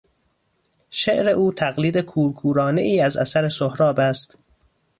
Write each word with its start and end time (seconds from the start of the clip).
شعر 0.89 1.29
او 1.29 1.51
تقلید 1.53 1.97
کورکورانهای 1.97 2.99
از 3.01 3.17
اثر 3.17 3.49
سهراب 3.49 3.99
است. 3.99 4.37